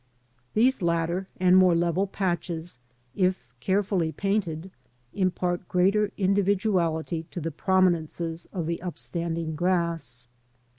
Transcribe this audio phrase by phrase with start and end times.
[0.55, 2.79] These latter, and more level patches,
[3.13, 4.71] if carefully painted,
[5.13, 10.25] impart greater individuality to the prominences of the upstanding grass.